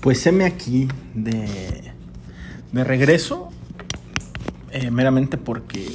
Pues 0.00 0.26
heme 0.26 0.46
aquí 0.46 0.88
de, 1.14 1.92
de 2.72 2.84
regreso, 2.84 3.50
eh, 4.70 4.90
meramente 4.90 5.36
porque, 5.36 5.86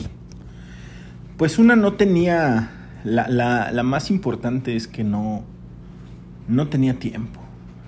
pues 1.37 1.57
una 1.57 1.75
no 1.75 1.93
tenía, 1.93 2.69
la, 3.03 3.27
la, 3.27 3.71
la, 3.71 3.81
más 3.81 4.11
importante 4.11 4.75
es 4.75 4.87
que 4.87 5.03
no, 5.03 5.43
no 6.47 6.67
tenía 6.67 6.99
tiempo, 6.99 7.39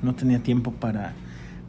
no 0.02 0.16
tenía 0.16 0.42
tiempo 0.42 0.72
para 0.72 1.14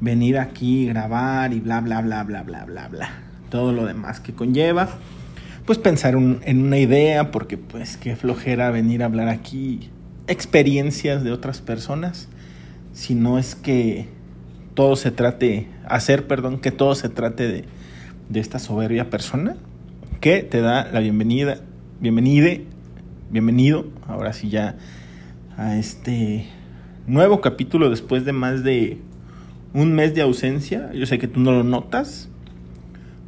venir 0.00 0.39
aquí, 0.39 0.87
grabar 0.87 1.53
y 1.53 1.61
bla, 1.61 1.83
bla, 1.83 2.01
bla, 2.01 2.23
bla, 2.23 2.43
bla, 2.43 2.65
bla, 2.65 2.89
bla, 2.89 3.11
todo 3.51 3.75
lo 3.75 3.85
demás 3.85 4.21
que 4.21 4.33
conlleva, 4.33 4.89
pues 5.67 5.77
pensar 5.77 6.15
en 6.15 6.62
una 6.62 6.79
idea, 6.79 7.30
porque 7.33 7.59
pues 7.59 7.99
qué 7.99 8.17
flojera 8.17 8.71
venir 8.71 9.03
a 9.03 9.07
hablar 9.07 9.29
aquí 9.29 9.91
experiencias 10.27 11.23
de 11.23 11.33
otras 11.33 11.61
personas, 11.61 12.29
si 12.95 13.15
no 13.15 13.39
es 13.39 13.55
que 13.55 14.17
todo 14.79 14.95
se 14.95 15.11
trate, 15.11 15.67
hacer, 15.89 16.29
perdón, 16.29 16.61
que 16.61 16.71
todo 16.71 16.95
se 16.95 17.09
trate 17.09 17.49
de, 17.49 17.64
de 18.29 18.39
esta 18.39 18.61
soberbia 18.61 19.11
persona 19.11 19.57
que 20.21 20.45
te 20.45 20.61
da 20.61 20.89
la 20.93 21.00
bienvenida, 21.00 21.59
bienvenide, 21.99 22.64
bienvenido, 23.29 23.89
ahora 24.07 24.33
sí 24.33 24.50
ya 24.50 24.77
a 25.57 25.77
este 25.77 26.46
nuevo 27.09 27.41
capítulo 27.41 27.91
después 27.91 28.25
de 28.25 28.33
más 28.33 28.63
de 28.63 28.99
un 29.75 29.95
mes 29.95 30.14
de 30.14 30.22
ausencia. 30.22 30.93
Yo 30.93 31.07
sé 31.07 31.19
que 31.19 31.27
tú 31.27 31.41
no 31.41 31.50
lo 31.50 31.64
notas, 31.64 32.28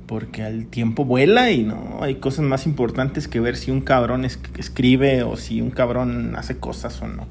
porque 0.06 0.46
el 0.46 0.68
tiempo 0.68 1.04
vuela 1.04 1.50
y 1.50 1.64
no 1.64 1.98
hay 2.00 2.14
cosas 2.14 2.44
más 2.44 2.64
importantes 2.64 3.26
que 3.26 3.40
ver 3.40 3.56
si 3.56 3.72
un 3.72 3.80
cabrón 3.80 4.24
es, 4.24 4.38
escribe 4.56 5.24
o 5.24 5.36
si 5.36 5.60
un 5.60 5.72
cabrón 5.72 6.36
hace 6.36 6.58
cosas 6.58 7.02
o 7.02 7.08
no. 7.08 7.26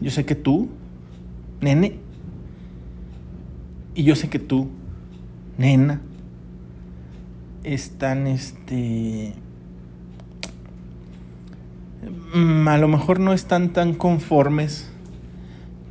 Yo 0.00 0.12
sé 0.12 0.24
que 0.24 0.36
tú 0.36 0.70
nene. 1.62 1.94
Y 3.94 4.04
yo 4.04 4.14
sé 4.16 4.28
que 4.28 4.38
tú, 4.38 4.68
nena, 5.56 6.00
están, 7.64 8.26
este... 8.26 9.34
Mm, 12.34 12.66
a 12.66 12.78
lo 12.78 12.88
mejor 12.88 13.20
no 13.20 13.32
están 13.32 13.70
tan 13.70 13.94
conformes 13.94 14.90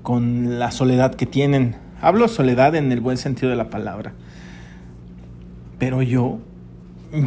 con 0.01 0.59
la 0.59 0.71
soledad 0.71 1.15
que 1.15 1.25
tienen. 1.25 1.75
Hablo 2.01 2.27
soledad 2.27 2.75
en 2.75 2.91
el 2.91 2.99
buen 2.99 3.17
sentido 3.17 3.49
de 3.49 3.55
la 3.55 3.69
palabra. 3.69 4.13
Pero 5.77 6.01
yo, 6.01 6.39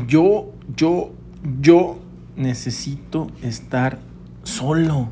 yo, 0.07 0.53
yo, 0.77 1.13
yo 1.61 1.99
necesito 2.37 3.29
estar 3.43 3.99
solo. 4.43 5.09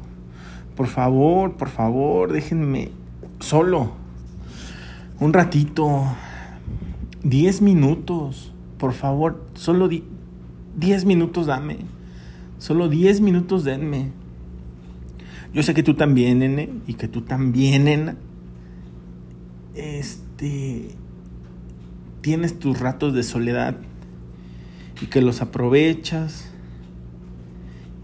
Por 0.76 0.88
favor, 0.88 1.56
por 1.56 1.68
favor, 1.68 2.32
déjenme 2.32 2.90
solo, 3.42 3.92
un 5.20 5.32
ratito, 5.32 6.04
10 7.24 7.62
minutos, 7.62 8.52
por 8.78 8.92
favor, 8.92 9.44
solo 9.54 9.88
10 10.76 11.04
minutos 11.04 11.46
dame, 11.46 11.78
solo 12.58 12.88
10 12.88 13.20
minutos 13.20 13.64
denme. 13.64 14.10
Yo 15.52 15.62
sé 15.62 15.74
que 15.74 15.82
tú 15.82 15.94
también, 15.94 16.38
nene, 16.38 16.70
y 16.86 16.94
que 16.94 17.08
tú 17.08 17.22
también, 17.22 17.84
nena, 17.84 18.16
este, 19.74 20.90
tienes 22.22 22.58
tus 22.58 22.80
ratos 22.80 23.12
de 23.12 23.22
soledad 23.22 23.76
y 25.02 25.06
que 25.06 25.20
los 25.20 25.42
aprovechas 25.42 26.48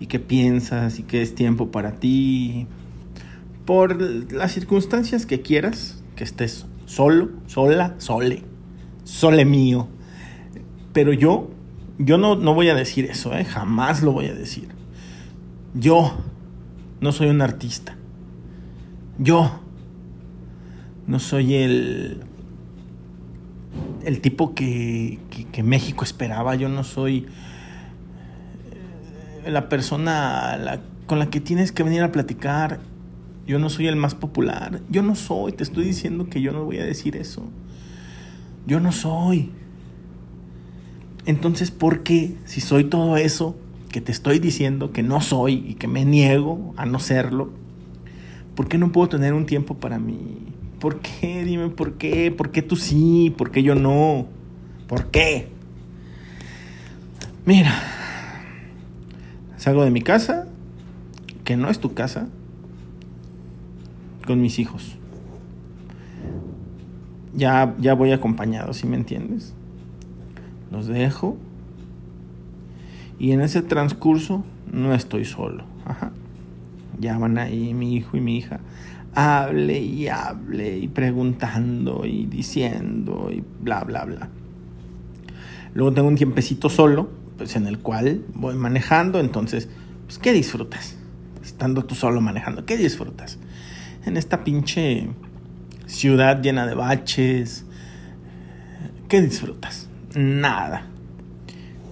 y 0.01 0.07
que 0.07 0.19
piensas 0.19 0.99
y 0.99 1.05
que 1.05 1.23
es 1.23 1.35
tiempo 1.35 1.71
para 1.71 1.93
ti, 1.93 2.67
por 3.69 4.01
las 4.33 4.53
circunstancias 4.53 5.27
que 5.27 5.43
quieras, 5.43 6.03
que 6.17 6.25
estés 6.25 6.65
solo, 6.87 7.29
sola, 7.49 7.97
sole, 7.99 8.43
sole 9.05 9.45
mío. 9.45 9.89
Pero 10.95 11.13
yo, 11.13 11.51
yo 11.99 12.17
no, 12.17 12.35
no 12.35 12.55
voy 12.55 12.71
a 12.71 12.75
decir 12.75 13.05
eso, 13.05 13.37
¿eh? 13.37 13.45
jamás 13.45 14.03
lo 14.03 14.13
voy 14.13 14.25
a 14.25 14.33
decir. 14.33 14.69
Yo 15.75 16.17
no 17.03 17.13
soy 17.13 17.29
un 17.29 17.43
artista. 17.43 17.95
Yo 19.19 19.61
no 21.07 21.19
soy 21.19 21.57
el, 21.57 22.23
el 24.03 24.23
tipo 24.23 24.55
que, 24.55 25.19
que, 25.53 25.63
México 25.63 26.05
esperaba. 26.05 26.55
Yo 26.55 26.71
no 26.71 26.85
soy 26.85 27.27
eh, 29.45 29.51
la 29.51 29.69
persona 29.69 30.81
con 31.05 31.19
la 31.19 31.29
que 31.29 31.43
tienes 31.43 31.71
que 31.71 31.83
venir 31.83 32.03
a 32.03 32.13
platicar 32.13 32.81
yo 33.49 33.59
no 33.59 33.71
soy 33.71 33.87
el 33.87 33.97
más 33.97 34.15
popular. 34.15 34.83
Yo 34.91 35.03
no 35.03 35.15
soy, 35.15 35.53
te 35.53 35.65
estoy 35.65 35.87
diciendo 35.87 36.29
que 36.29 36.43
yo 36.43 36.53
no 36.53 36.67
voy 36.67 36.79
a 36.79 36.85
decir 36.85 37.17
eso. 37.17 37.49
Yo 38.67 38.79
no 38.79 38.93
soy. 38.93 39.51
Entonces, 41.25 41.71
¿por 41.71 42.03
qué 42.03 42.37
si 42.45 42.61
soy 42.61 42.85
todo 42.85 43.17
eso 43.17 43.57
que 43.91 44.03
te 44.03 44.13
estoy 44.13 44.39
diciendo 44.39 44.93
que 44.93 45.03
no 45.03 45.23
soy 45.23 45.65
y 45.67 45.75
que 45.75 45.89
me 45.89 46.05
niego 46.05 46.75
a 46.77 46.85
no 46.85 46.99
serlo? 46.99 47.51
¿Por 48.55 48.69
qué 48.69 48.77
no 48.77 48.93
puedo 48.93 49.09
tener 49.09 49.33
un 49.33 49.47
tiempo 49.47 49.79
para 49.79 49.99
mí? 49.99 50.53
¿Por 50.79 51.01
qué? 51.01 51.43
Dime 51.43 51.71
por 51.71 51.95
qué. 51.95 52.31
¿Por 52.31 52.51
qué 52.51 52.61
tú 52.61 52.77
sí? 52.77 53.35
¿Por 53.35 53.51
qué 53.51 53.63
yo 53.63 53.75
no? 53.75 54.27
¿Por 54.89 55.11
qué? 55.11 55.49
Mira, 57.47 57.73
salgo 59.57 59.85
de 59.85 59.91
mi 59.91 60.03
casa, 60.03 60.47
que 61.45 61.57
no 61.57 61.71
es 61.71 61.79
tu 61.79 61.95
casa, 61.95 62.29
con 64.29 64.43
mis 64.43 64.59
hijos. 64.59 64.99
Ya, 67.35 67.75
ya 67.79 67.95
voy 67.95 68.13
acompañado, 68.13 68.75
si 68.75 68.87
me 68.87 68.97
entiendes? 68.97 69.55
Los 70.71 70.87
dejo. 70.87 71.39
Y 73.19 73.33
en 73.33 73.41
ese 73.41 73.63
transcurso 73.63 74.45
no 74.71 74.93
estoy 74.93 75.25
solo. 75.25 75.65
Ya 77.01 77.17
van 77.17 77.39
ahí 77.39 77.73
mi 77.73 77.97
hijo 77.97 78.19
y 78.19 78.21
mi 78.21 78.37
hija. 78.37 78.61
Hable 79.15 79.81
y 79.81 80.09
hable 80.09 80.77
y 80.77 80.89
preguntando 80.89 82.05
y 82.05 82.27
diciendo 82.27 83.31
y 83.33 83.43
bla, 83.63 83.83
bla, 83.83 84.05
bla. 84.05 84.29
Luego 85.73 85.95
tengo 85.95 86.09
un 86.09 86.17
tiempecito 86.17 86.69
solo, 86.69 87.09
pues 87.39 87.57
en 87.57 87.67
el 87.67 87.79
cual 87.79 88.25
voy 88.35 88.57
manejando. 88.57 89.21
Entonces, 89.21 89.71
pues, 90.05 90.19
¿qué 90.19 90.35
disfrutas? 90.35 90.99
Estando 91.43 91.87
tú 91.87 91.95
solo 91.95 92.21
manejando, 92.21 92.67
¿qué 92.67 92.77
disfrutas? 92.77 93.39
En 94.09 94.17
esta 94.17 94.43
pinche 94.43 95.09
ciudad 95.87 96.43
llena 96.43 96.67
de 96.67 96.75
baches. 96.75 97.65
¿Qué 99.09 99.21
disfrutas? 99.21 99.89
Nada. 100.15 100.87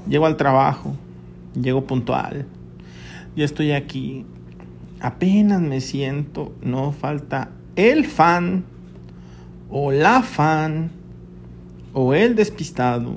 Llego 0.09 0.26
al 0.26 0.37
trabajo, 0.37 0.97
llego 1.55 1.87
puntual, 1.87 2.47
ya 3.34 3.44
estoy 3.44 3.72
aquí, 3.72 4.25
apenas 5.00 5.60
me 5.60 5.81
siento, 5.81 6.55
no 6.62 6.93
falta 6.93 7.50
el 7.75 8.06
fan 8.06 8.65
o 9.69 9.91
la 9.91 10.22
fan 10.22 10.91
o 11.93 12.15
el 12.15 12.37
despistado 12.37 13.16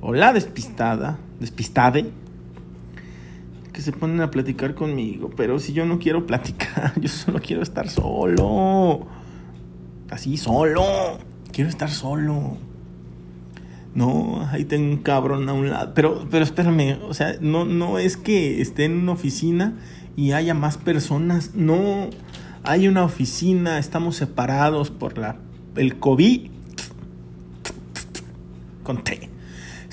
o 0.00 0.14
la 0.14 0.32
despistada, 0.32 1.18
despistade 1.40 2.12
que 3.74 3.82
se 3.82 3.92
ponen 3.92 4.20
a 4.20 4.30
platicar 4.30 4.74
conmigo, 4.74 5.30
pero 5.36 5.58
si 5.58 5.72
yo 5.72 5.84
no 5.84 5.98
quiero 5.98 6.26
platicar, 6.26 6.92
yo 7.00 7.08
solo 7.08 7.40
quiero 7.40 7.62
estar 7.62 7.90
solo. 7.90 9.06
Así, 10.10 10.36
solo. 10.36 10.84
Quiero 11.52 11.68
estar 11.68 11.90
solo. 11.90 12.56
No, 13.94 14.48
ahí 14.50 14.64
tengo 14.64 14.90
un 14.90 14.98
cabrón 14.98 15.48
a 15.48 15.52
un 15.52 15.70
lado. 15.70 15.92
Pero, 15.92 16.26
pero 16.30 16.44
espérame, 16.44 16.98
o 17.02 17.14
sea, 17.14 17.36
no, 17.40 17.64
no 17.64 17.98
es 17.98 18.16
que 18.16 18.62
esté 18.62 18.84
en 18.84 18.92
una 18.92 19.12
oficina 19.12 19.74
y 20.16 20.32
haya 20.32 20.54
más 20.54 20.78
personas. 20.78 21.54
No, 21.54 22.10
hay 22.62 22.86
una 22.86 23.04
oficina, 23.04 23.78
estamos 23.78 24.16
separados 24.16 24.90
por 24.90 25.18
la, 25.18 25.36
el 25.76 25.98
COVID. 25.98 26.50
Conté 28.84 29.33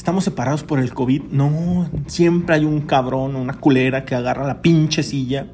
estamos 0.01 0.24
separados 0.24 0.63
por 0.63 0.80
el 0.80 0.95
COVID. 0.95 1.25
No, 1.30 1.88
siempre 2.07 2.56
hay 2.56 2.65
un 2.65 2.81
cabrón, 2.81 3.36
una 3.36 3.59
culera 3.59 4.03
que 4.03 4.15
agarra 4.15 4.48
la 4.48 4.63
pinche 4.63 5.03
silla 5.03 5.45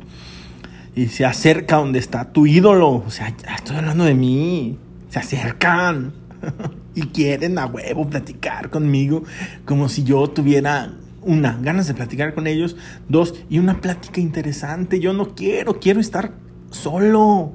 y 0.95 1.07
se 1.07 1.25
acerca 1.25 1.75
donde 1.75 1.99
está 1.99 2.31
tu 2.31 2.47
ídolo. 2.47 3.03
O 3.05 3.09
sea, 3.09 3.27
estoy 3.27 3.75
hablando 3.75 4.05
de 4.05 4.15
mí. 4.15 4.77
Se 5.09 5.19
acercan 5.19 6.13
y 6.95 7.01
quieren 7.07 7.59
a 7.59 7.65
huevo 7.65 8.09
platicar 8.09 8.69
conmigo 8.69 9.23
como 9.65 9.89
si 9.89 10.05
yo 10.05 10.29
tuviera 10.29 10.93
una, 11.23 11.59
ganas 11.61 11.87
de 11.87 11.93
platicar 11.93 12.33
con 12.33 12.47
ellos, 12.47 12.77
dos, 13.09 13.35
y 13.49 13.59
una 13.59 13.81
plática 13.81 14.21
interesante. 14.21 15.01
Yo 15.01 15.11
no 15.11 15.35
quiero, 15.35 15.77
quiero 15.81 15.99
estar 15.99 16.31
solo. 16.71 17.51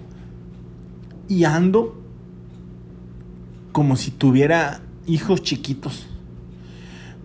Y 1.26 1.44
ando 1.44 1.98
como 3.72 3.96
si 3.96 4.10
tuviera 4.10 4.82
hijos 5.06 5.42
chiquitos 5.42 6.11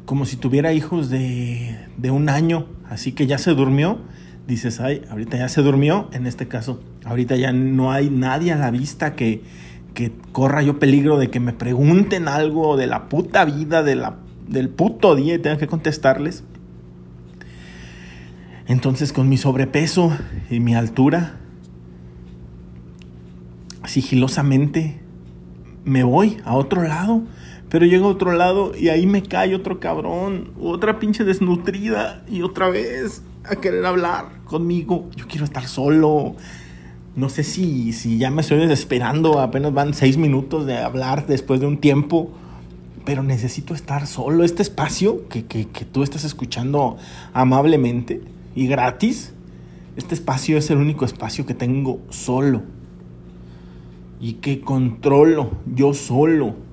como 0.07 0.25
si 0.25 0.37
tuviera 0.37 0.71
hijos 0.71 1.09
de, 1.09 1.77
de 1.97 2.11
un 2.11 2.29
año, 2.29 2.65
así 2.89 3.11
que 3.11 3.27
ya 3.27 3.37
se 3.37 3.53
durmió, 3.53 3.99
dices, 4.47 4.79
ay, 4.79 5.01
ahorita 5.09 5.35
ya 5.35 5.49
se 5.49 5.61
durmió, 5.61 6.07
en 6.13 6.27
este 6.27 6.47
caso, 6.47 6.81
ahorita 7.03 7.35
ya 7.35 7.51
no 7.51 7.91
hay 7.91 8.09
nadie 8.09 8.53
a 8.53 8.55
la 8.55 8.71
vista 8.71 9.15
que, 9.15 9.43
que 9.93 10.13
corra 10.31 10.63
yo 10.63 10.79
peligro 10.79 11.17
de 11.17 11.29
que 11.29 11.41
me 11.41 11.51
pregunten 11.51 12.29
algo 12.29 12.77
de 12.77 12.87
la 12.87 13.09
puta 13.09 13.43
vida, 13.43 13.83
del 13.83 14.69
puto 14.69 15.13
día 15.13 15.35
y 15.35 15.39
tenga 15.39 15.57
que 15.57 15.67
contestarles. 15.67 16.45
Entonces 18.65 19.11
con 19.11 19.27
mi 19.27 19.35
sobrepeso 19.35 20.17
y 20.49 20.61
mi 20.61 20.73
altura, 20.73 21.33
sigilosamente 23.85 25.01
me 25.83 26.05
voy 26.05 26.37
a 26.45 26.55
otro 26.55 26.83
lado. 26.83 27.23
Pero 27.69 27.85
llego 27.85 28.07
a 28.07 28.11
otro 28.11 28.31
lado 28.31 28.73
y 28.77 28.89
ahí 28.89 29.05
me 29.05 29.23
cae 29.23 29.53
otro 29.53 29.79
cabrón, 29.79 30.51
otra 30.61 30.99
pinche 30.99 31.23
desnutrida 31.23 32.23
y 32.29 32.41
otra 32.41 32.69
vez 32.69 33.23
a 33.43 33.57
querer 33.57 33.85
hablar 33.85 34.25
conmigo. 34.45 35.09
Yo 35.15 35.27
quiero 35.27 35.45
estar 35.45 35.67
solo. 35.67 36.35
No 37.15 37.29
sé 37.29 37.43
si, 37.43 37.93
si 37.93 38.19
ya 38.19 38.31
me 38.31 38.41
estoy 38.41 38.59
desesperando, 38.59 39.39
apenas 39.39 39.73
van 39.73 39.93
seis 39.93 40.17
minutos 40.17 40.65
de 40.65 40.77
hablar 40.77 41.25
después 41.25 41.59
de 41.59 41.65
un 41.65 41.79
tiempo, 41.79 42.31
pero 43.05 43.23
necesito 43.23 43.73
estar 43.73 44.07
solo. 44.07 44.43
Este 44.43 44.61
espacio 44.61 45.27
que, 45.27 45.45
que, 45.45 45.67
que 45.67 45.83
tú 45.83 46.03
estás 46.03 46.23
escuchando 46.23 46.97
amablemente 47.33 48.21
y 48.55 48.67
gratis, 48.67 49.33
este 49.97 50.13
espacio 50.13 50.57
es 50.57 50.69
el 50.69 50.77
único 50.77 51.05
espacio 51.05 51.45
que 51.45 51.55
tengo 51.55 51.99
solo 52.09 52.61
y 54.19 54.33
que 54.33 54.61
controlo 54.61 55.51
yo 55.65 55.93
solo. 55.93 56.66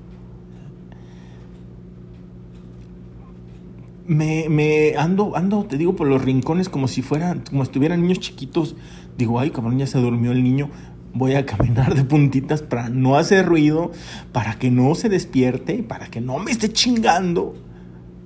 Me, 4.07 4.49
me, 4.51 4.97
ando, 4.97 5.35
ando, 5.37 5.65
te 5.65 5.79
digo, 5.79 5.97
por 5.97 6.07
los 6.07 6.23
rincones 6.23 6.69
como 6.69 6.89
si 6.89 7.01
fueran, 7.01 7.43
como 7.49 7.63
estuvieran 7.63 8.03
niños 8.03 8.21
chiquitos. 8.21 8.77
Digo, 9.17 9.41
ay, 9.41 9.51
cabrón, 9.51 9.79
ya 9.79 9.87
se 9.87 9.99
durmió 9.99 10.33
el 10.33 10.43
niño. 10.43 10.71
Voy 11.15 11.35
a 11.35 11.47
caminar 11.47 11.95
de 11.95 12.05
puntitas 12.05 12.63
para 12.63 12.89
no 12.89 13.17
hacer 13.17 13.47
ruido, 13.47 13.93
para 14.33 14.59
que 14.59 14.71
no 14.71 14.95
se 14.95 15.09
despierte, 15.09 15.83
para 15.83 16.09
que 16.09 16.21
no 16.21 16.39
me 16.39 16.51
esté 16.51 16.73
chingando. 16.73 17.55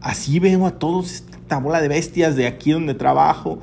Así 0.00 0.38
veo 0.38 0.66
a 0.66 0.78
todos 0.78 1.12
esta 1.12 1.58
bola 1.58 1.80
de 1.80 1.88
bestias 1.88 2.36
de 2.36 2.46
aquí 2.46 2.72
donde 2.72 2.94
trabajo, 2.94 3.58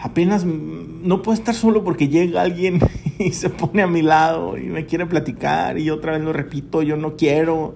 apenas 0.00 0.44
no 0.44 1.22
puedo 1.22 1.34
estar 1.36 1.54
solo 1.54 1.84
porque 1.84 2.08
llega 2.08 2.42
alguien 2.42 2.80
y 3.18 3.32
se 3.32 3.50
pone 3.50 3.82
a 3.82 3.86
mi 3.86 4.02
lado 4.02 4.56
y 4.56 4.64
me 4.64 4.86
quiere 4.86 5.06
platicar 5.06 5.78
y 5.78 5.90
otra 5.90 6.12
vez 6.12 6.22
lo 6.22 6.32
repito, 6.32 6.82
yo 6.82 6.96
no 6.96 7.16
quiero 7.16 7.74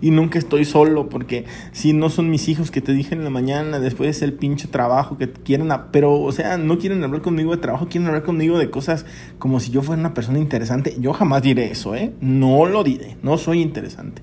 y 0.00 0.10
nunca 0.10 0.38
estoy 0.38 0.64
solo 0.64 1.08
porque 1.08 1.44
si 1.72 1.92
no 1.92 2.10
son 2.10 2.28
mis 2.28 2.48
hijos 2.48 2.70
que 2.70 2.80
te 2.80 2.92
dije 2.92 3.14
en 3.14 3.24
la 3.24 3.30
mañana, 3.30 3.78
después 3.78 4.10
es 4.10 4.22
el 4.22 4.34
pinche 4.34 4.68
trabajo 4.68 5.16
que 5.16 5.30
quieren, 5.30 5.68
pero 5.90 6.20
o 6.20 6.32
sea, 6.32 6.58
no 6.58 6.78
quieren 6.78 7.02
hablar 7.04 7.22
conmigo 7.22 7.52
de 7.52 7.62
trabajo, 7.62 7.86
quieren 7.88 8.08
hablar 8.08 8.24
conmigo 8.24 8.58
de 8.58 8.68
cosas 8.68 9.06
como 9.38 9.60
si 9.60 9.70
yo 9.70 9.82
fuera 9.82 10.00
una 10.00 10.14
persona 10.14 10.38
interesante. 10.38 10.96
Yo 10.98 11.12
jamás 11.12 11.42
diré 11.42 11.70
eso, 11.70 11.94
¿eh? 11.94 12.12
No 12.20 12.66
lo 12.66 12.84
diré, 12.84 13.16
no 13.22 13.38
soy 13.38 13.62
interesante. 13.62 14.22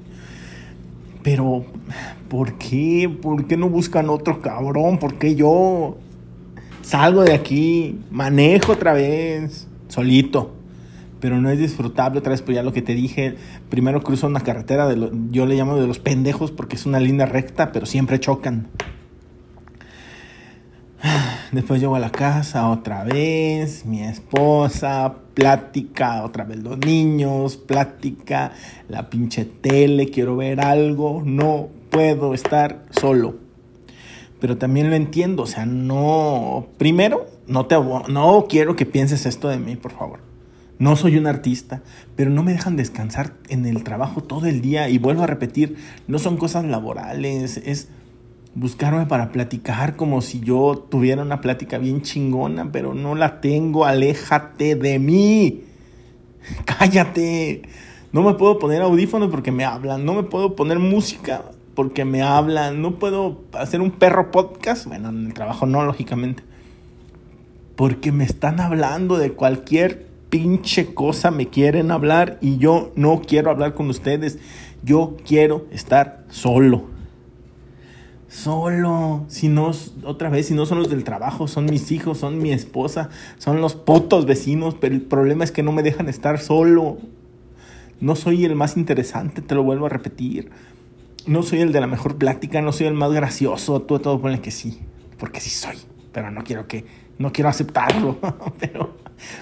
Pero, 1.23 1.65
¿por 2.27 2.57
qué? 2.57 3.09
¿Por 3.21 3.45
qué 3.45 3.57
no 3.57 3.69
buscan 3.69 4.09
otro 4.09 4.41
cabrón? 4.41 4.99
¿Por 4.99 5.15
qué 5.15 5.35
yo? 5.35 5.97
Salgo 6.89 7.23
de 7.23 7.33
aquí, 7.33 7.99
manejo 8.09 8.71
otra 8.71 8.93
vez, 8.93 9.67
solito. 9.89 10.55
Pero 11.19 11.39
no 11.39 11.51
es 11.51 11.59
disfrutable 11.59 12.19
otra 12.19 12.31
vez, 12.31 12.41
pues 12.41 12.55
ya 12.55 12.63
lo 12.63 12.73
que 12.73 12.81
te 12.81 12.95
dije. 12.95 13.35
Primero 13.69 14.01
cruzo 14.01 14.25
una 14.25 14.39
carretera, 14.39 14.87
de 14.87 15.11
yo 15.29 15.45
le 15.45 15.55
llamo 15.55 15.75
de 15.75 15.85
los 15.85 15.99
pendejos 15.99 16.49
porque 16.49 16.77
es 16.77 16.87
una 16.87 16.99
línea 16.99 17.27
recta, 17.27 17.71
pero 17.71 17.85
siempre 17.85 18.19
chocan. 18.19 18.69
Después 21.51 21.79
llego 21.79 21.95
a 21.95 21.99
la 21.99 22.11
casa 22.11 22.69
otra 22.69 23.03
vez, 23.03 23.85
mi 23.85 24.01
esposa, 24.01 25.13
plática, 25.35 26.23
otra 26.23 26.43
vez 26.43 26.57
los 26.63 26.79
niños, 26.79 27.57
plática, 27.57 28.53
la 28.87 29.11
pinche 29.11 29.45
tele, 29.45 30.09
quiero 30.09 30.37
ver 30.37 30.59
algo, 30.59 31.21
no 31.23 31.67
puedo 31.91 32.33
estar 32.33 32.85
solo 32.89 33.48
pero 34.39 34.57
también 34.57 34.89
lo 34.89 34.95
entiendo, 34.95 35.43
o 35.43 35.47
sea, 35.47 35.65
no, 35.65 36.67
primero, 36.77 37.27
no 37.47 37.65
te 37.65 37.75
no 37.75 38.45
quiero 38.49 38.75
que 38.75 38.85
pienses 38.85 39.25
esto 39.25 39.49
de 39.49 39.57
mí, 39.57 39.75
por 39.75 39.91
favor. 39.91 40.19
No 40.77 40.95
soy 40.95 41.17
un 41.17 41.27
artista, 41.27 41.81
pero 42.15 42.29
no 42.29 42.41
me 42.41 42.53
dejan 42.53 42.77
descansar 42.77 43.33
en 43.49 43.65
el 43.65 43.83
trabajo 43.83 44.23
todo 44.23 44.45
el 44.45 44.61
día 44.61 44.87
y 44.87 44.97
vuelvo 44.97 45.23
a 45.23 45.27
repetir, 45.27 45.75
no 46.07 46.19
son 46.19 46.37
cosas 46.37 46.63
laborales, 46.63 47.57
es 47.57 47.89
buscarme 48.55 49.05
para 49.05 49.31
platicar 49.31 49.97
como 49.97 50.21
si 50.21 50.39
yo 50.39 50.87
tuviera 50.89 51.21
una 51.21 51.41
plática 51.41 51.77
bien 51.77 52.01
chingona, 52.01 52.71
pero 52.71 52.93
no 52.93 53.15
la 53.15 53.41
tengo, 53.41 53.85
aléjate 53.85 54.75
de 54.75 54.99
mí. 54.99 55.63
Cállate. 56.65 57.63
No 58.11 58.23
me 58.23 58.33
puedo 58.33 58.57
poner 58.57 58.81
audífonos 58.81 59.29
porque 59.29 59.51
me 59.51 59.65
hablan, 59.65 60.05
no 60.05 60.13
me 60.13 60.23
puedo 60.23 60.55
poner 60.55 60.79
música 60.79 61.43
porque 61.79 62.03
me 62.03 62.21
hablan, 62.21 62.81
no 62.81 62.95
puedo 62.95 63.39
hacer 63.53 63.79
un 63.79 63.91
perro 63.91 64.31
podcast, 64.31 64.85
bueno, 64.85 65.07
en 65.07 65.27
el 65.27 65.33
trabajo 65.33 65.65
no, 65.65 65.85
lógicamente, 65.85 66.43
porque 67.77 68.11
me 68.11 68.25
están 68.25 68.59
hablando 68.59 69.17
de 69.17 69.31
cualquier 69.31 70.05
pinche 70.29 70.93
cosa, 70.93 71.31
me 71.31 71.47
quieren 71.47 71.91
hablar 71.91 72.37
y 72.41 72.57
yo 72.57 72.91
no 72.97 73.21
quiero 73.21 73.49
hablar 73.49 73.75
con 73.75 73.89
ustedes, 73.89 74.39
yo 74.83 75.15
quiero 75.25 75.67
estar 75.71 76.25
solo. 76.29 76.83
Solo, 78.27 79.23
si 79.29 79.47
no, 79.47 79.71
otra 80.03 80.27
vez, 80.27 80.47
si 80.47 80.55
no 80.55 80.65
son 80.65 80.79
los 80.79 80.89
del 80.89 81.05
trabajo, 81.05 81.47
son 81.47 81.63
mis 81.63 81.93
hijos, 81.93 82.17
son 82.17 82.39
mi 82.39 82.51
esposa, 82.51 83.09
son 83.37 83.61
los 83.61 83.75
putos 83.75 84.25
vecinos, 84.25 84.75
pero 84.77 84.93
el 84.93 85.01
problema 85.01 85.45
es 85.45 85.53
que 85.53 85.63
no 85.63 85.71
me 85.71 85.81
dejan 85.81 86.09
estar 86.09 86.39
solo. 86.39 86.97
No 88.01 88.17
soy 88.17 88.43
el 88.43 88.55
más 88.55 88.75
interesante, 88.75 89.41
te 89.41 89.55
lo 89.55 89.63
vuelvo 89.63 89.85
a 89.85 89.89
repetir 89.89 90.49
no 91.29 91.43
soy 91.43 91.59
el 91.61 91.71
de 91.71 91.79
la 91.79 91.85
mejor 91.85 92.15
plática, 92.15 92.59
no 92.59 92.71
soy 92.71 92.87
el 92.87 92.95
más 92.95 93.11
gracioso, 93.11 93.83
tú 93.83 93.99
todo 93.99 94.19
ponle 94.19 94.41
que 94.41 94.49
sí, 94.49 94.79
porque 95.19 95.39
sí 95.39 95.51
soy, 95.51 95.77
pero 96.11 96.31
no 96.31 96.43
quiero 96.43 96.67
que, 96.67 96.85
no 97.19 97.31
quiero 97.31 97.49
aceptarlo, 97.49 98.17
pero, 98.59 98.95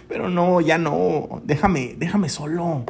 pero 0.09 0.29
no, 0.29 0.59
ya 0.59 0.77
no, 0.77 1.41
déjame, 1.45 1.95
déjame 1.97 2.27
solo, 2.27 2.83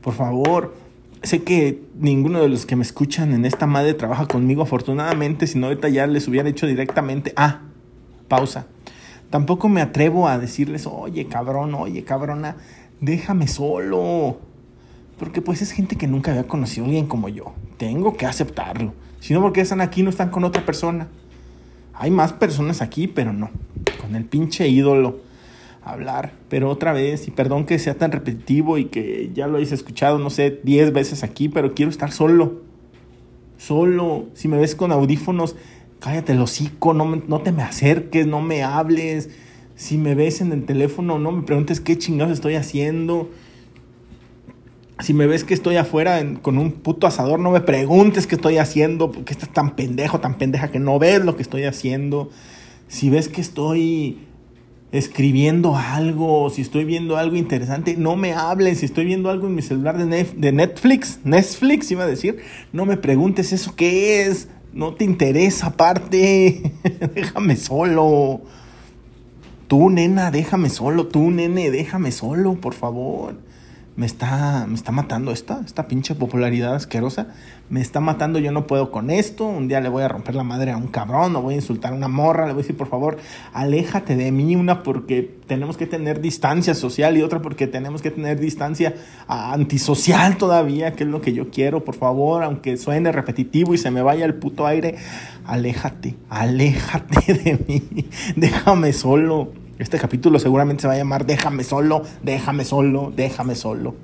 por 0.00 0.14
favor. 0.14 0.74
Sé 1.22 1.44
que 1.44 1.84
ninguno 1.94 2.40
de 2.40 2.48
los 2.48 2.66
que 2.66 2.74
me 2.74 2.82
escuchan 2.82 3.32
en 3.32 3.44
esta 3.44 3.68
madre 3.68 3.94
trabaja 3.94 4.26
conmigo, 4.26 4.62
afortunadamente, 4.62 5.46
si 5.46 5.56
no 5.56 5.68
ahorita 5.68 5.88
ya 5.88 6.08
les 6.08 6.26
hubiera 6.26 6.48
dicho 6.48 6.66
directamente, 6.66 7.32
ah, 7.36 7.60
pausa. 8.26 8.66
Tampoco 9.30 9.68
me 9.68 9.80
atrevo 9.80 10.26
a 10.26 10.38
decirles, 10.38 10.88
oye 10.88 11.26
cabrón, 11.26 11.76
oye 11.76 12.02
cabrona, 12.02 12.56
déjame 13.00 13.46
solo. 13.46 14.40
Porque 15.18 15.42
pues 15.42 15.62
es 15.62 15.72
gente 15.72 15.96
que 15.96 16.06
nunca 16.06 16.32
había 16.32 16.48
conocido 16.48 16.84
a 16.84 16.88
alguien 16.88 17.06
como 17.06 17.28
yo. 17.28 17.52
Tengo 17.76 18.16
que 18.16 18.26
aceptarlo. 18.26 18.92
Si 19.20 19.34
no, 19.34 19.40
porque 19.40 19.60
están 19.60 19.80
aquí, 19.80 20.02
no 20.02 20.10
están 20.10 20.30
con 20.30 20.44
otra 20.44 20.66
persona. 20.66 21.08
Hay 21.94 22.10
más 22.10 22.32
personas 22.32 22.82
aquí, 22.82 23.06
pero 23.06 23.32
no. 23.32 23.50
Con 24.00 24.16
el 24.16 24.24
pinche 24.24 24.68
ídolo 24.68 25.20
hablar. 25.84 26.32
Pero 26.48 26.70
otra 26.70 26.92
vez, 26.92 27.28
y 27.28 27.30
perdón 27.30 27.64
que 27.64 27.78
sea 27.78 27.94
tan 27.94 28.12
repetitivo 28.12 28.78
y 28.78 28.86
que 28.86 29.30
ya 29.34 29.46
lo 29.46 29.58
hayas 29.58 29.72
escuchado, 29.72 30.18
no 30.18 30.30
sé, 30.30 30.60
10 30.62 30.92
veces 30.92 31.22
aquí, 31.22 31.48
pero 31.48 31.74
quiero 31.74 31.90
estar 31.90 32.12
solo. 32.12 32.62
Solo. 33.58 34.26
Si 34.34 34.48
me 34.48 34.56
ves 34.56 34.74
con 34.74 34.92
audífonos, 34.92 35.56
cállate 36.00 36.32
el 36.32 36.40
hocico, 36.40 36.94
no, 36.94 37.04
no 37.04 37.40
te 37.40 37.52
me 37.52 37.62
acerques, 37.62 38.26
no 38.26 38.40
me 38.40 38.62
hables. 38.62 39.30
Si 39.76 39.98
me 39.98 40.14
ves 40.14 40.40
en 40.40 40.52
el 40.52 40.64
teléfono, 40.64 41.18
no 41.18 41.32
me 41.32 41.42
preguntes 41.42 41.80
qué 41.80 41.96
chingados 41.98 42.32
estoy 42.32 42.54
haciendo. 42.54 43.30
Si 45.02 45.14
me 45.14 45.26
ves 45.26 45.42
que 45.42 45.52
estoy 45.52 45.76
afuera 45.76 46.22
con 46.42 46.58
un 46.58 46.70
puto 46.70 47.08
asador, 47.08 47.40
no 47.40 47.50
me 47.50 47.60
preguntes 47.60 48.28
qué 48.28 48.36
estoy 48.36 48.58
haciendo, 48.58 49.10
porque 49.10 49.32
estás 49.32 49.52
tan 49.52 49.74
pendejo, 49.74 50.20
tan 50.20 50.38
pendeja 50.38 50.70
que 50.70 50.78
no 50.78 51.00
ves 51.00 51.24
lo 51.24 51.34
que 51.34 51.42
estoy 51.42 51.64
haciendo. 51.64 52.30
Si 52.86 53.10
ves 53.10 53.28
que 53.28 53.40
estoy 53.40 54.18
escribiendo 54.92 55.76
algo, 55.76 56.50
si 56.50 56.62
estoy 56.62 56.84
viendo 56.84 57.16
algo 57.16 57.34
interesante, 57.34 57.96
no 57.96 58.14
me 58.14 58.32
hables. 58.32 58.78
Si 58.78 58.86
estoy 58.86 59.04
viendo 59.04 59.28
algo 59.28 59.48
en 59.48 59.56
mi 59.56 59.62
celular 59.62 59.98
de, 59.98 60.24
de 60.24 60.52
Netflix, 60.52 61.18
Netflix 61.24 61.90
iba 61.90 62.04
a 62.04 62.06
decir, 62.06 62.38
no 62.72 62.86
me 62.86 62.96
preguntes 62.96 63.52
eso 63.52 63.74
qué 63.74 64.22
es. 64.22 64.48
No 64.72 64.94
te 64.94 65.02
interesa 65.02 65.66
aparte. 65.66 66.74
déjame 67.14 67.56
solo. 67.56 68.42
Tú, 69.66 69.90
nena, 69.90 70.30
déjame 70.30 70.70
solo. 70.70 71.08
Tú, 71.08 71.32
nene, 71.32 71.72
déjame 71.72 72.12
solo, 72.12 72.54
por 72.54 72.74
favor 72.74 73.34
me 73.94 74.06
está, 74.06 74.66
me 74.66 74.74
está 74.74 74.90
matando 74.90 75.32
esta, 75.32 75.60
esta 75.66 75.86
pinche 75.86 76.14
popularidad 76.14 76.74
asquerosa. 76.74 77.26
Me 77.68 77.80
está 77.80 78.00
matando, 78.00 78.38
yo 78.38 78.50
no 78.50 78.66
puedo 78.66 78.90
con 78.90 79.10
esto. 79.10 79.44
Un 79.44 79.68
día 79.68 79.80
le 79.80 79.90
voy 79.90 80.02
a 80.02 80.08
romper 80.08 80.34
la 80.34 80.44
madre 80.44 80.72
a 80.72 80.76
un 80.78 80.88
cabrón, 80.88 81.36
o 81.36 81.42
voy 81.42 81.54
a 81.54 81.56
insultar 81.56 81.92
a 81.92 81.96
una 81.96 82.08
morra, 82.08 82.46
le 82.46 82.52
voy 82.52 82.60
a 82.60 82.62
decir, 82.62 82.76
por 82.76 82.88
favor, 82.88 83.18
aléjate 83.52 84.16
de 84.16 84.32
mí. 84.32 84.56
Una 84.56 84.82
porque 84.82 85.38
tenemos 85.46 85.76
que 85.76 85.86
tener 85.86 86.20
distancia 86.20 86.74
social 86.74 87.16
y 87.18 87.22
otra 87.22 87.40
porque 87.40 87.66
tenemos 87.66 88.00
que 88.00 88.10
tener 88.10 88.40
distancia 88.40 88.94
antisocial 89.26 90.38
todavía, 90.38 90.94
que 90.94 91.04
es 91.04 91.10
lo 91.10 91.20
que 91.20 91.34
yo 91.34 91.50
quiero. 91.50 91.84
Por 91.84 91.94
favor, 91.94 92.44
aunque 92.44 92.78
suene 92.78 93.12
repetitivo 93.12 93.74
y 93.74 93.78
se 93.78 93.90
me 93.90 94.00
vaya 94.00 94.24
el 94.24 94.34
puto 94.34 94.66
aire, 94.66 94.96
aléjate, 95.44 96.14
aléjate 96.30 97.34
de 97.34 97.64
mí. 97.66 97.82
Déjame 98.36 98.92
solo. 98.94 99.61
Este 99.82 99.98
capítulo 99.98 100.38
seguramente 100.38 100.82
se 100.82 100.86
va 100.86 100.94
a 100.94 100.96
llamar 100.96 101.26
Déjame 101.26 101.64
solo, 101.64 102.04
déjame 102.22 102.64
solo, 102.64 103.12
déjame 103.16 103.56
solo. 103.56 103.96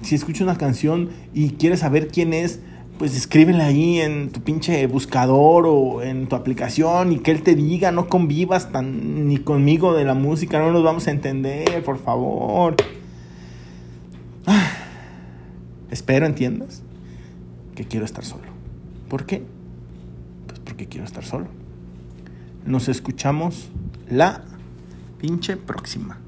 Si 0.00 0.14
escuchas 0.14 0.40
una 0.40 0.56
canción 0.56 1.10
y 1.34 1.50
quieres 1.50 1.80
saber 1.80 2.08
quién 2.08 2.32
es, 2.32 2.60
pues 2.98 3.14
escríbela 3.14 3.66
ahí 3.66 4.00
en 4.00 4.30
tu 4.30 4.40
pinche 4.40 4.86
buscador 4.86 5.66
o 5.66 6.00
en 6.00 6.28
tu 6.28 6.36
aplicación 6.36 7.12
y 7.12 7.18
que 7.18 7.30
él 7.30 7.42
te 7.42 7.54
diga, 7.54 7.92
no 7.92 8.08
convivas 8.08 8.72
tan 8.72 9.28
ni 9.28 9.36
conmigo 9.36 9.92
de 9.92 10.06
la 10.06 10.14
música, 10.14 10.58
no 10.58 10.72
nos 10.72 10.82
vamos 10.82 11.08
a 11.08 11.10
entender, 11.10 11.84
por 11.84 11.98
favor. 11.98 12.76
Ah, 14.46 14.70
espero 15.90 16.24
entiendas 16.24 16.82
que 17.74 17.84
quiero 17.84 18.06
estar 18.06 18.24
solo. 18.24 18.48
¿Por 19.10 19.26
qué? 19.26 19.42
Pues 20.46 20.58
porque 20.60 20.86
quiero 20.86 21.04
estar 21.04 21.22
solo. 21.22 21.48
Nos 22.64 22.88
escuchamos 22.88 23.68
la 24.08 24.42
pinche 25.18 25.56
próxima. 25.56 26.23